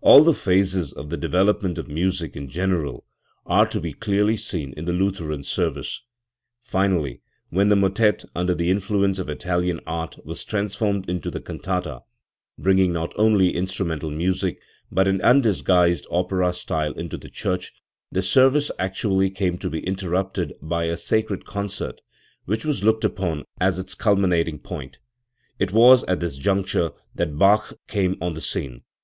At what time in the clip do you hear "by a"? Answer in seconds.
20.62-20.96